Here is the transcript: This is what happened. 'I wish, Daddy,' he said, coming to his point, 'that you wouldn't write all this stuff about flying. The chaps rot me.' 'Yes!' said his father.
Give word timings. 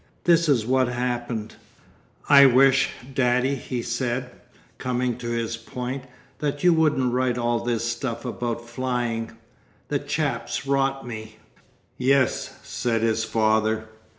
This 0.23 0.49
is 0.49 0.65
what 0.65 0.87
happened. 0.87 1.57
'I 2.27 2.47
wish, 2.47 2.89
Daddy,' 3.13 3.53
he 3.53 3.83
said, 3.83 4.31
coming 4.79 5.15
to 5.19 5.29
his 5.29 5.57
point, 5.57 6.05
'that 6.39 6.63
you 6.63 6.73
wouldn't 6.73 7.13
write 7.13 7.37
all 7.37 7.59
this 7.63 7.83
stuff 7.85 8.25
about 8.25 8.67
flying. 8.67 9.33
The 9.89 9.99
chaps 9.99 10.65
rot 10.65 11.05
me.' 11.05 11.37
'Yes!' 11.99 12.57
said 12.63 13.03
his 13.03 13.23
father. 13.23 13.89